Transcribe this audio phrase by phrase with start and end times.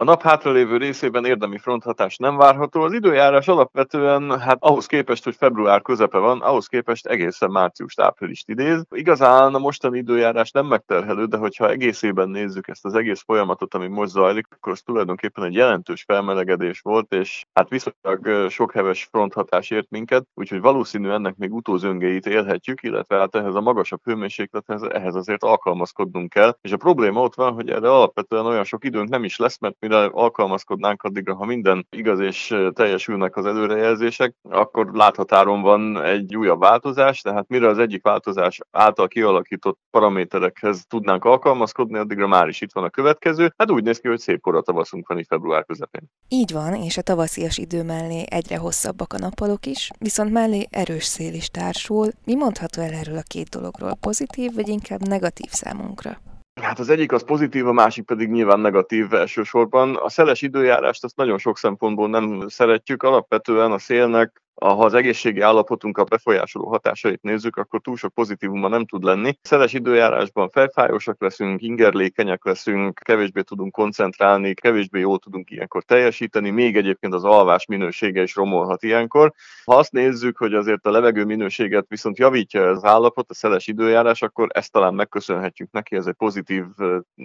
[0.00, 2.82] A nap hátralévő részében érdemi fronthatás nem várható.
[2.82, 8.42] Az időjárás alapvetően, hát ahhoz képest, hogy február közepe van, ahhoz képest egészen március április
[8.46, 8.84] idéz.
[8.90, 13.86] Igazán a mostani időjárás nem megterhelő, de hogyha egészében nézzük ezt az egész folyamatot, ami
[13.86, 19.70] most zajlik, akkor az tulajdonképpen egy jelentős felmelegedés volt, és hát viszonylag sok heves fronthatás
[19.70, 25.14] ért minket, úgyhogy valószínű ennek még utózöngéit élhetjük, illetve hát ehhez a magasabb hőmérséklethez ehhez
[25.14, 26.56] azért alkalmazkodnunk kell.
[26.60, 29.76] És a probléma ott van, hogy erre alapvetően olyan sok időnk nem is lesz, mert
[29.90, 36.60] mire alkalmazkodnánk addigra, ha minden igaz és teljesülnek az előrejelzések, akkor láthatáron van egy újabb
[36.60, 42.72] változás, tehát mire az egyik változás által kialakított paraméterekhez tudnánk alkalmazkodni, addigra már is itt
[42.72, 43.52] van a következő.
[43.56, 46.02] Hát úgy néz ki, hogy szép kora tavaszunk van itt február közepén.
[46.28, 51.04] Így van, és a tavaszias idő mellé egyre hosszabbak a nappalok is, viszont mellé erős
[51.04, 52.08] szél is társul.
[52.24, 53.96] Mi mondható el erről a két dologról?
[54.00, 56.29] Pozitív vagy inkább negatív számunkra?
[56.60, 59.96] Hát az egyik az pozitív, a másik pedig nyilván negatív elsősorban.
[59.96, 63.02] A szeles időjárást azt nagyon sok szempontból nem szeretjük.
[63.02, 68.86] Alapvetően a szélnek ha az egészségi állapotunkat befolyásoló hatásait nézzük, akkor túl sok pozitívuma nem
[68.86, 69.38] tud lenni.
[69.42, 76.76] Szeles időjárásban felfájósak leszünk, ingerlékenyek leszünk, kevésbé tudunk koncentrálni, kevésbé jól tudunk ilyenkor teljesíteni, még
[76.76, 79.32] egyébként az alvás minősége is romolhat ilyenkor.
[79.64, 84.22] Ha azt nézzük, hogy azért a levegő minőséget viszont javítja az állapot, a szeles időjárás,
[84.22, 86.64] akkor ezt talán megköszönhetjük neki, ez egy pozitív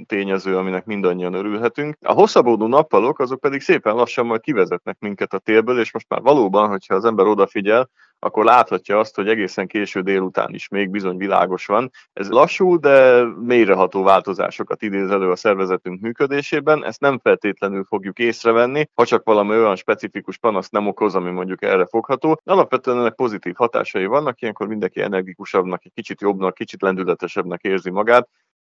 [0.06, 1.98] tényező, aminek mindannyian örülhetünk.
[2.02, 6.22] A hosszabbódó nappalok, azok pedig szépen lassan majd kivezetnek minket a télből, és most már
[6.22, 10.90] valóban, hogyha az ember ember odafigyel, akkor láthatja azt, hogy egészen késő délután is még
[10.90, 11.92] bizony világos van.
[12.14, 18.90] Ez lassú, de mélyreható változásokat idéz elő a szervezetünk működésében, ezt nem feltétlenül fogjuk észrevenni,
[18.94, 22.40] ha csak valami olyan specifikus panaszt nem okoz, ami mondjuk erre fogható.
[22.44, 28.30] Alapvetően ennek pozitív hatásai vannak, ilyenkor mindenki energikusabbnak, egy kicsit jobbnak, kicsit lendületesebbnek érzi magát,